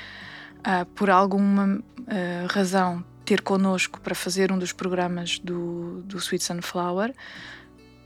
[0.59, 6.45] uh, por alguma uh, razão ter connosco para fazer um dos programas do, do Sweet
[6.45, 7.15] Sunflower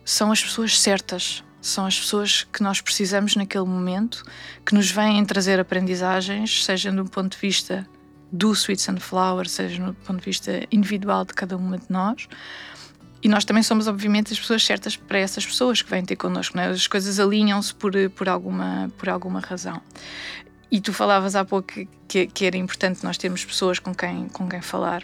[0.04, 4.24] são as pessoas certas são as pessoas que nós precisamos naquele momento,
[4.64, 7.86] que nos vêm trazer aprendizagens, seja do ponto de vista
[8.30, 12.28] do Sweet Sunflower, seja no ponto de vista individual de cada uma de nós.
[13.22, 16.58] E nós também somos, obviamente, as pessoas certas para essas pessoas que vêm ter connosco.
[16.58, 16.66] É?
[16.66, 19.80] As coisas alinham-se por, por, alguma, por alguma razão.
[20.70, 21.72] E tu falavas há pouco
[22.06, 25.02] que, que, era importante nós termos pessoas com quem, com quem falar,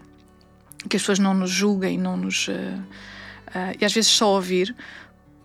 [0.88, 2.48] que as pessoas não nos julguem, não nos.
[2.48, 4.74] Uh, uh, e às vezes só ouvir,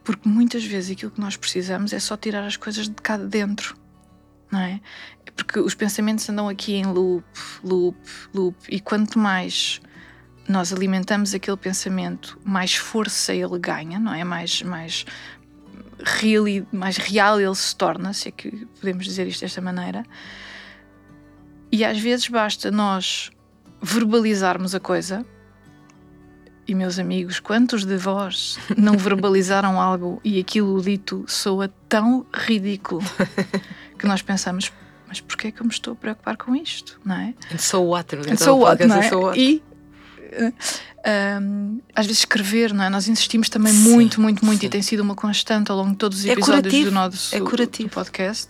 [0.08, 3.26] porque muitas vezes aquilo que nós precisamos é só tirar as coisas de cá de
[3.26, 3.76] dentro,
[4.50, 4.80] não é?
[5.36, 7.26] Porque os pensamentos andam aqui em loop,
[7.62, 7.98] loop,
[8.34, 9.82] loop, e quanto mais
[10.48, 14.24] nós alimentamos aquele pensamento, mais força ele ganha, não é?
[14.24, 15.06] Mais, mais,
[16.02, 20.06] real, mais real ele se torna, se é que podemos dizer isto desta maneira.
[21.70, 23.30] E às vezes basta nós
[23.82, 25.26] verbalizarmos a coisa
[26.68, 33.02] e meus amigos, quantos de vós não verbalizaram algo e aquilo dito soa tão ridículo
[33.98, 34.72] que nós pensamos,
[35.08, 37.34] mas porquê é que eu me estou a preocupar com isto, não é?
[37.54, 38.16] And so what?
[38.16, 39.10] And so what, não é?
[39.10, 39.34] So?
[39.34, 39.64] E
[41.42, 42.90] um, às vezes escrever, não é?
[42.90, 44.68] Nós insistimos também sim, muito, muito, muito sim.
[44.68, 47.36] e tem sido uma constante ao longo de todos os é episódios é do nosso
[47.36, 48.50] é do podcast.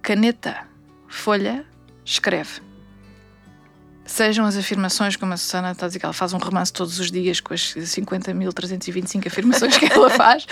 [0.00, 0.66] Caneta,
[1.06, 1.64] folha,
[2.04, 2.60] escreve
[4.06, 7.00] Sejam as afirmações, como a Susana está a dizer que ela faz um romance todos
[7.00, 10.46] os dias com as 50.325 afirmações que ela faz,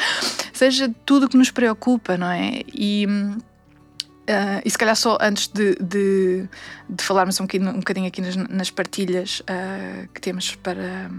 [0.52, 2.62] seja tudo que nos preocupa, não é?
[2.72, 6.48] E, uh, e se calhar só antes de, de,
[6.88, 11.10] de falarmos um bocadinho, um bocadinho aqui nas, nas partilhas uh, que temos para,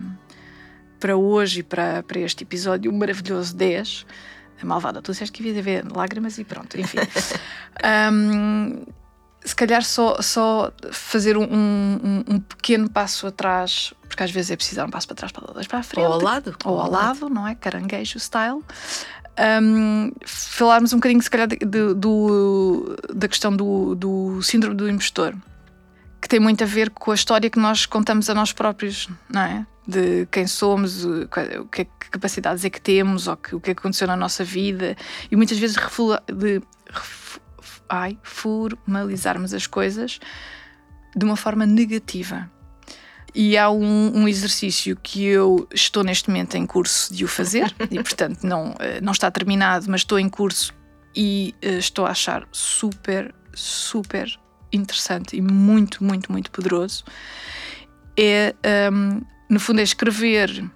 [1.00, 4.08] para hoje e para, para este episódio maravilhoso 10,
[4.60, 6.98] a malvada, tu disseste que havia de haver lágrimas e pronto, enfim.
[8.12, 8.84] um,
[9.46, 14.56] se calhar só, só fazer um, um, um, pequeno passo atrás, porque às vezes é
[14.56, 16.06] preciso dar um passo para trás, para dois para a frente.
[16.06, 16.56] Ou ao lado.
[16.64, 17.56] Ou ao lado, não é?
[17.56, 18.62] Caranguejo style.
[19.62, 24.90] Um, falarmos um bocadinho, se calhar, de, de, do, da questão do, do síndrome do
[24.90, 25.36] impostor,
[26.22, 29.42] que tem muito a ver com a história que nós contamos a nós próprios, não
[29.42, 29.66] é?
[29.86, 31.28] De quem somos, o
[31.70, 34.96] que, que capacidades é que temos, ou que, o que aconteceu na nossa vida,
[35.30, 36.62] e muitas vezes de
[37.94, 40.20] ai, formalizarmos as coisas
[41.16, 42.50] de uma forma negativa.
[43.36, 47.74] E há um, um, exercício que eu estou neste momento em curso de o fazer,
[47.90, 50.74] e portanto não, eh, não está terminado, mas estou em curso
[51.16, 54.40] e uh, estou a achar super, super
[54.72, 57.04] interessante e muito, muito, muito poderoso.
[58.18, 58.56] É,
[58.92, 60.70] um, no fundo, é escrever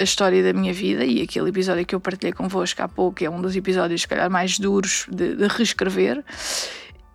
[0.00, 3.28] a história da minha vida e aquele episódio que eu partilhei convosco há pouco é
[3.28, 6.24] um dos episódios, se calhar, mais duros de, de reescrever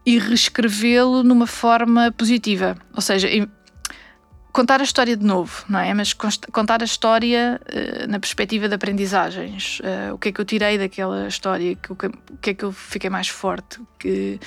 [0.06, 2.78] e reescrevê-lo numa forma positiva.
[2.94, 3.28] Ou seja,
[4.54, 5.94] contar a história de novo, não é?
[5.96, 9.80] Mas contar a história uh, na perspectiva de aprendizagens.
[9.80, 11.74] Uh, o que é que eu tirei daquela história?
[11.74, 13.82] O que, o que é que eu fiquei mais forte?
[13.98, 14.40] Que,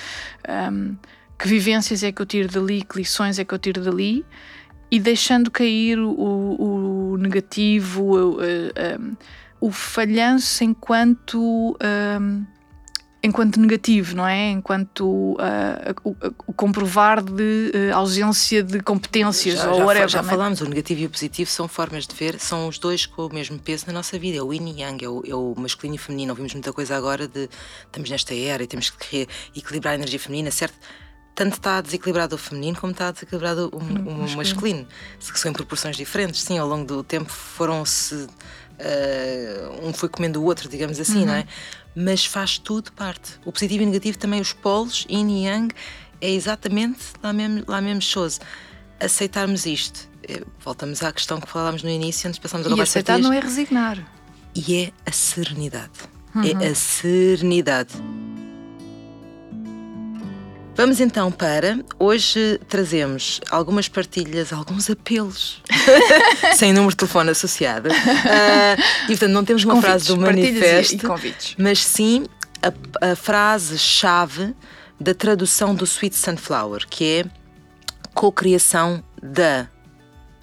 [0.47, 0.95] um, ehm,
[1.37, 2.83] que vivências é que eu tiro dali?
[2.83, 4.25] Que lições é que eu tiro dali?
[4.91, 6.78] e deixando cair o, o
[7.19, 11.77] negativo, o, o, o falhanço enquanto.
[13.21, 14.49] Enquanto negativo, não é?
[14.49, 15.37] Enquanto uh,
[16.05, 16.15] o,
[16.47, 20.07] o, comprovar de uh, ausência de competências já, ou já, whatever.
[20.07, 20.23] Já é?
[20.23, 23.33] falámos, o negativo e o positivo são formas de ver, são os dois com o
[23.33, 24.37] mesmo peso na nossa vida.
[24.37, 26.31] É o yin e yang, é o, é o masculino e feminino.
[26.31, 27.49] Ouvimos muita coisa agora de
[27.87, 30.77] estamos nesta era e temos que equilibrar a energia feminina, certo?
[31.35, 34.85] Tanto está desequilibrado o feminino como está desequilibrado o, o, o masculino,
[35.19, 36.41] que são em proporções diferentes.
[36.41, 38.15] Sim, ao longo do tempo foram-se.
[38.15, 41.25] Uh, um foi comendo o outro, digamos assim, uhum.
[41.25, 41.39] não é?
[41.39, 41.45] Uhum.
[42.05, 43.33] Mas faz tudo parte.
[43.45, 45.73] O positivo e o negativo também, os polos, yin e yang,
[46.21, 48.39] é exatamente lá mesmo, lá mesmo chose.
[48.99, 50.09] Aceitarmos isto.
[50.27, 53.39] É, voltamos à questão que falámos no início, antes passamos agora E aceitar não é
[53.39, 53.97] resignar.
[54.55, 55.91] E é a serenidade.
[56.35, 56.43] Uhum.
[56.43, 57.93] É a serenidade.
[60.75, 61.79] Vamos então para.
[61.97, 65.61] Hoje trazemos algumas partilhas, alguns apelos,
[66.55, 67.89] sem número de telefone associado.
[67.89, 72.25] Uh, e portanto, não temos uma convites, frase do manifesto, e, e mas sim
[72.61, 74.55] a, a frase-chave
[74.99, 77.25] da tradução do Sweet Sunflower, que é
[78.13, 79.67] co-criação da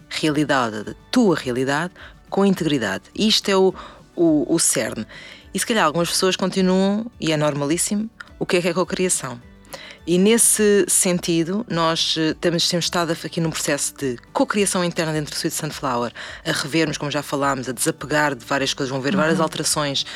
[0.09, 1.93] realidade, da tua realidade,
[2.29, 3.05] com integridade.
[3.15, 3.75] Isto é o,
[4.15, 5.07] o, o cerne.
[5.53, 9.41] E se calhar algumas pessoas continuam, e é normalíssimo, o que é que é co-criação?
[10.07, 15.35] E nesse sentido, nós eh, temos, temos estado aqui num processo de co-criação interna dentro
[15.35, 16.13] do Sweet Sunflower,
[16.45, 19.21] a revermos, como já falámos, a desapegar de várias coisas, vão ver uhum.
[19.21, 20.07] várias alterações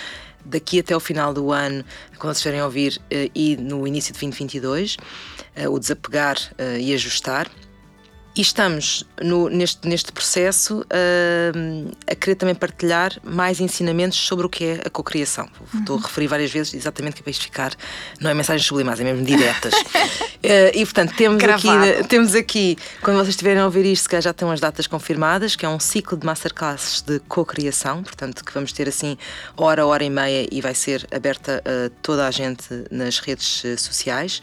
[0.45, 1.85] daqui até o final do ano,
[2.19, 4.97] quando vocês estiverem a ouvir, eh, e no início de 2022,
[5.57, 6.37] eh, o desapegar
[6.79, 7.51] e ajustar.
[8.35, 14.49] E estamos no, neste, neste processo uh, a querer também partilhar mais ensinamentos sobre o
[14.49, 15.49] que é a cocriação.
[15.75, 15.81] Uhum.
[15.81, 17.75] Estou a referir várias vezes exatamente que é para isto ficar,
[18.21, 19.75] não é mensagens sublimares, é mesmo diretas.
[19.75, 20.39] uh,
[20.73, 21.69] e portanto, temos aqui,
[22.09, 25.67] temos aqui, quando vocês estiverem a ouvir isto, que já têm as datas confirmadas, que
[25.67, 29.19] é um ciclo de masterclasses de cocriação, portanto, que vamos ter assim
[29.57, 34.41] hora, hora e meia e vai ser aberta a toda a gente nas redes sociais.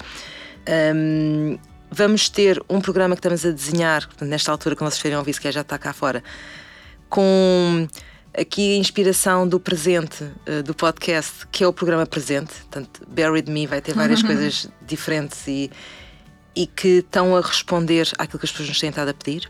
[0.93, 1.57] Um,
[1.89, 5.33] vamos ter um programa que estamos a desenhar, nesta altura, quando vocês estiverem a ouvir,
[5.33, 6.23] se já está cá fora,
[7.09, 7.87] com
[8.37, 12.53] aqui a inspiração do presente uh, do podcast, que é o programa presente.
[12.53, 14.27] Portanto, With Me vai ter várias uhum.
[14.27, 15.71] coisas diferentes e,
[16.55, 19.49] e que estão a responder àquilo que as pessoas nos têm estado a pedir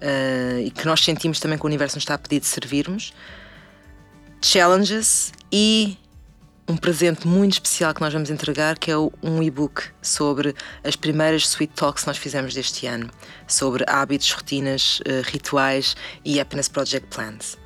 [0.00, 3.12] uh, e que nós sentimos também que o universo nos está a pedir de servirmos.
[4.40, 5.98] Challenges e
[6.66, 11.46] um presente muito especial que nós vamos entregar, que é um e-book sobre as primeiras
[11.46, 13.10] Sweet Talks que nós fizemos deste ano,
[13.46, 17.58] sobre hábitos, rotinas, uh, rituais e Happiness Project Plans.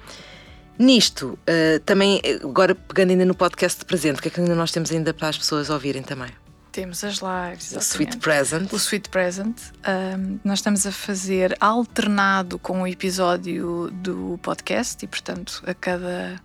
[0.78, 4.54] Nisto, uh, também, agora pegando ainda no podcast de presente, o que é que ainda
[4.54, 6.30] nós temos ainda para as pessoas ouvirem também?
[6.72, 7.72] Temos as lives.
[7.72, 8.72] O Sweet Present.
[8.72, 9.56] O Sweet Present.
[9.86, 16.40] Um, nós estamos a fazer alternado com o episódio do podcast e, portanto, a cada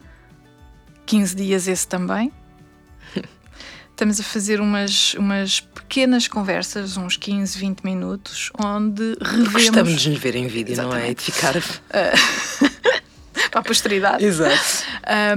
[1.06, 2.32] 15 dias esse também
[3.93, 9.53] estamos a fazer umas, umas pequenas conversas, uns 15, 20 minutos, onde revemos.
[9.53, 10.99] Gostamos de nos ver em vídeo, Exatamente.
[10.99, 11.12] não é?
[11.12, 11.53] E de ficar.
[13.53, 14.25] para a posteridade.
[14.25, 14.84] Exato.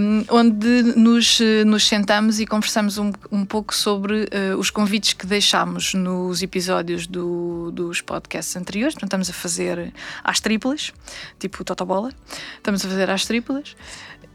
[0.01, 5.27] Um, onde nos, nos sentamos e conversamos um, um pouco sobre uh, os convites que
[5.27, 8.95] deixámos nos episódios do, dos podcasts anteriores.
[8.95, 9.93] Portanto, estamos a fazer
[10.25, 10.93] às triplas,
[11.39, 12.11] tipo Totobola.
[12.57, 13.77] Estamos a fazer às triplas.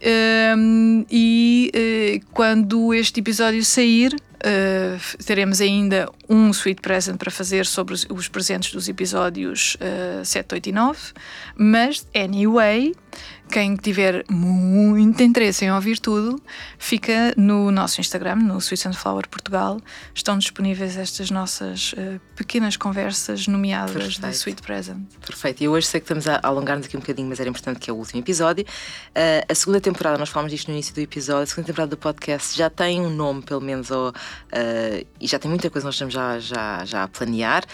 [0.03, 7.65] Um, e uh, quando este episódio sair, uh, teremos ainda um sweet present para fazer
[7.67, 10.99] sobre os, os presentes dos episódios uh, 7, 8 e 9.
[11.55, 12.93] Mas, anyway,
[13.51, 16.41] quem tiver muito interesse em ouvir tudo,
[16.79, 19.79] fica no nosso Instagram, no Sweet Sunflower Portugal.
[20.15, 24.21] Estão disponíveis estas nossas uh, pequenas conversas nomeadas Perfeito.
[24.21, 25.05] de Sweet Present.
[25.19, 25.63] Perfeito.
[25.63, 27.93] E hoje sei que estamos a alongar-nos aqui um bocadinho, mas era importante que é
[27.93, 28.63] o último episódio.
[29.09, 31.97] Uh, a segunda temporada, nós falamos disto no início do episódio, a segunda temporada do
[31.97, 35.87] podcast já tem um nome, pelo menos, ou, uh, e já tem muita coisa que
[35.87, 37.65] nós estamos já, já, já a planear,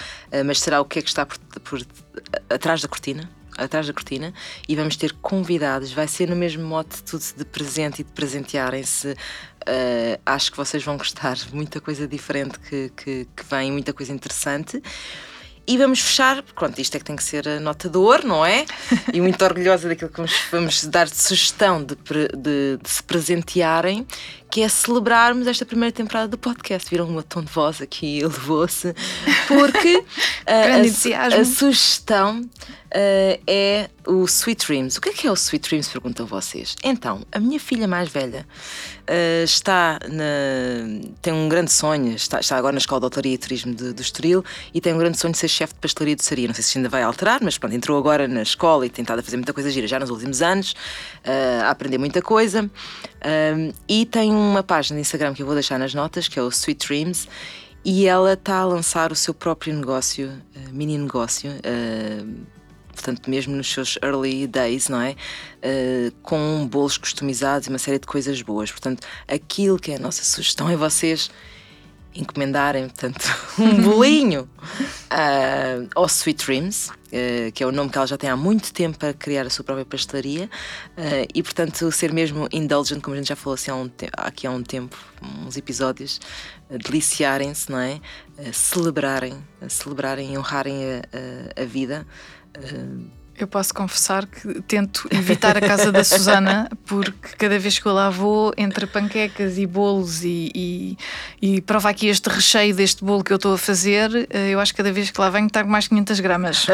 [0.44, 1.86] mas será o que é que está por, por
[2.50, 3.37] atrás da cortina?
[3.58, 4.34] Atrás da cortina
[4.68, 5.92] e vamos ter convidados.
[5.92, 9.10] Vai ser no mesmo mote tudo de presente e de presentearem-se.
[9.10, 11.38] Uh, acho que vocês vão gostar.
[11.52, 14.82] Muita coisa diferente que, que, que vem, muita coisa interessante.
[15.70, 18.46] E vamos fechar, pronto, isto é que tem que ser a nota de ouro, não
[18.46, 18.66] é?
[19.14, 24.08] E muito orgulhosa daquilo que vamos, vamos dar de sugestão de, de, de, se presentearem,
[24.50, 26.90] que é celebrarmos esta primeira temporada do podcast.
[26.90, 28.94] Viram uma tom de voz aqui, elevou-se,
[29.48, 30.04] porque
[30.48, 34.98] a, a, a, sugestão uh, é o Sweet Dreams.
[34.98, 35.90] O que é que é o Sweet Dreams?
[35.90, 36.76] Perguntam vocês.
[36.84, 38.48] Então, a minha filha mais velha
[39.02, 43.38] uh, está na, tem um grande sonho, está, está agora na Escola de Autoria e
[43.38, 46.24] Turismo do, do Estoril e tem um grande sonho de ser chefe de pastelaria de
[46.24, 46.48] Saria.
[46.48, 49.20] Não sei se ainda vai alterar, mas pronto, entrou agora na escola e tem estado
[49.20, 52.70] a fazer muita coisa gira já nos últimos anos, uh, a aprender muita coisa.
[53.88, 56.50] E tem uma página de Instagram que eu vou deixar nas notas, que é o
[56.50, 57.28] Sweet Dreams.
[57.86, 60.32] E ela está a lançar o seu próprio negócio,
[60.72, 61.52] mini negócio,
[62.98, 65.16] portanto, mesmo nos seus early days, não é?
[65.64, 68.72] Uh, com bolos customizados e uma série de coisas boas.
[68.72, 71.30] Portanto, aquilo que é a nossa sugestão é vocês
[72.16, 73.26] encomendarem, portanto,
[73.60, 74.50] um bolinho
[75.12, 78.74] uh, ao Sweet Dreams, uh, que é o nome que ela já tem há muito
[78.74, 80.46] tempo para criar a sua própria pastelaria,
[80.98, 84.48] uh, e portanto ser mesmo indulgent, como a gente já falou assim há um aqui
[84.48, 84.98] há um tempo,
[85.46, 86.20] uns episódios,
[86.70, 88.00] deliciarem-se, não é?
[88.52, 89.36] celebrarem,
[89.70, 92.06] celebrarem e honrarem a, a, a vida.
[93.40, 97.94] Eu posso confessar que tento evitar a casa da Susana, porque cada vez que eu
[97.94, 100.98] lá vou, entre panquecas e bolos e, e,
[101.40, 104.74] e provar aqui este recheio deste bolo que eu estou a fazer, eh, eu acho
[104.74, 106.66] que cada vez que lá venho com mais 500 gramas.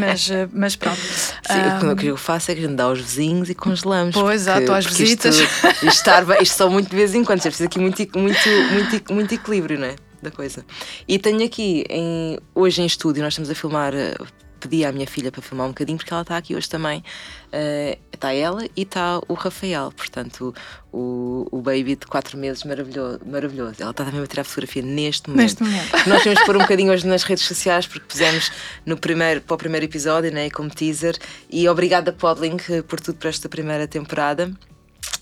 [0.00, 0.98] mas, eh, mas pronto.
[0.98, 4.14] Sim, um, o que eu faço é que a gente dá aos vizinhos e congelamos.
[4.14, 5.36] Pois, exato, às visitas.
[5.82, 6.10] Isto, isto,
[6.42, 9.78] isto só muito de vez em quando, é preciso aqui muito, muito, muito, muito equilíbrio,
[9.78, 9.96] não é?
[10.22, 10.64] Da coisa.
[11.06, 14.16] E tenho aqui, em, hoje em estúdio, nós estamos a filmar eh,
[14.58, 17.02] pedi à minha filha para filmar um bocadinho, porque ela está aqui hoje também.
[17.48, 20.54] Uh, está ela e está o Rafael, portanto,
[20.92, 23.76] o, o baby de 4 meses maravilhoso, maravilhoso.
[23.80, 25.42] Ela está também a tirar fotografia neste momento.
[25.42, 25.92] Neste momento.
[26.08, 28.50] Nós temos que pôr um bocadinho hoje nas redes sociais, porque pusemos
[28.84, 31.16] no primeiro, para o primeiro episódio, né, como teaser.
[31.50, 34.52] E obrigada, Podlink, por tudo para esta primeira temporada.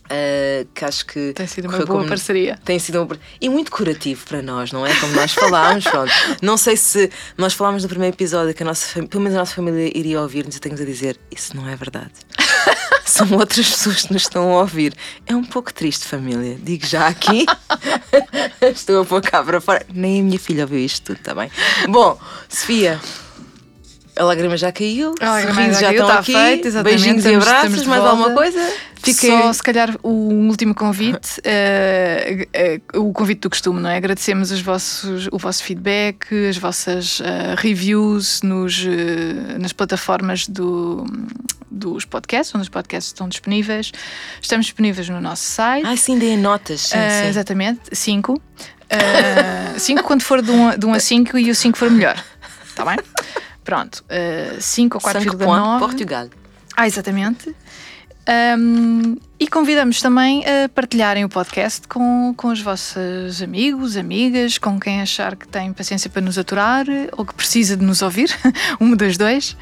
[0.06, 2.58] Uh, que acho que tem sido uma boa como, parceria.
[2.64, 4.94] Tem sido uma, e muito curativo para nós, não é?
[5.00, 6.12] Como nós falámos, pronto.
[6.40, 9.54] Não sei se nós falámos no primeiro episódio que a nossa, pelo menos a nossa
[9.54, 12.12] família iria ouvir-nos e tenho a dizer: Isso não é verdade.
[13.04, 14.94] São outras pessoas que nos estão a ouvir.
[15.26, 16.56] É um pouco triste, família.
[16.60, 17.46] Digo já aqui.
[18.60, 19.86] Estou a pôr cá para fora.
[19.92, 21.50] Nem a minha filha ouviu isto tudo, está bem?
[21.88, 23.00] Bom, Sofia.
[24.18, 27.34] A lágrima já caiu, a lágrima já, já caiu, estão tá aqui, feito, beijinhos e
[27.34, 28.72] abraços, mais alguma coisa?
[29.02, 29.30] Fiquei...
[29.30, 33.96] Só, se calhar, o último convite, uh, uh, o convite do costume, não é?
[33.96, 38.84] Agradecemos os vossos, o vosso feedback, as vossas uh, reviews nos,
[39.60, 41.04] nas plataformas do,
[41.70, 43.92] dos podcasts, onde os podcasts estão disponíveis.
[44.40, 45.86] Estamos disponíveis no nosso site.
[45.86, 46.80] Ah, sim, deem notas.
[46.80, 47.28] Sim, sim.
[47.28, 48.42] Exatamente, 5.
[49.78, 52.22] 5 quando for de 1 um, de um a 5 e o 5 for melhor.
[52.66, 52.96] Está bem?
[53.66, 54.02] Pronto.
[54.58, 55.78] 5 ou 4,9.
[55.78, 56.28] Portugal.
[56.74, 57.54] Ah, exatamente.
[58.58, 64.80] Um, e convidamos também a partilharem o podcast com, com os vossos amigos, amigas, com
[64.80, 68.30] quem achar que tem paciência para nos aturar ou que precisa de nos ouvir,
[68.80, 69.56] um dos dois.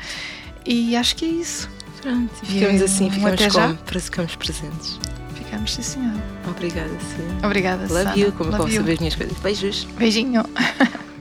[0.65, 1.69] E acho que é isso.
[2.01, 3.79] Pronto, e ficamos e, assim, ficamos até como?
[3.93, 4.01] Já.
[4.01, 5.01] Ficamos presentes.
[5.35, 6.23] Ficamos, sim, senhora.
[6.49, 7.47] Obrigada, sim.
[7.47, 8.17] Obrigada, Love Sana.
[8.17, 9.39] you, como Love posso saber as minhas coisas.
[9.39, 9.85] Beijos.
[9.99, 10.45] Beijinho.